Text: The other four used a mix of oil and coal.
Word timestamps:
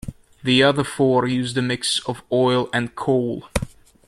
The 0.41 0.63
other 0.63 0.83
four 0.83 1.27
used 1.27 1.55
a 1.59 1.61
mix 1.61 1.99
of 2.07 2.23
oil 2.31 2.71
and 2.73 2.95
coal. 2.95 3.43